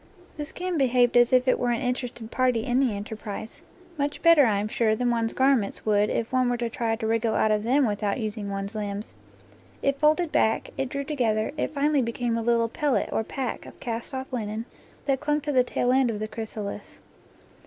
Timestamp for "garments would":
5.31-6.09